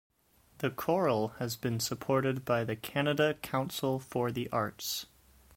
[0.57, 5.05] The Chorale has been supported by the Canada Council for the Arts.